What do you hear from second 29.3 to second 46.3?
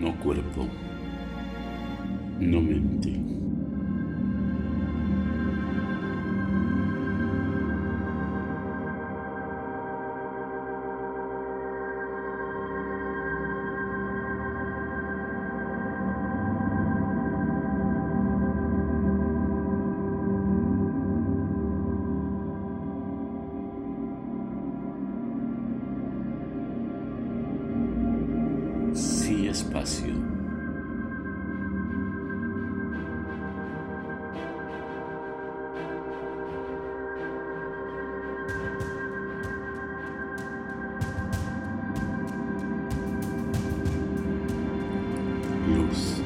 espacio. Luz.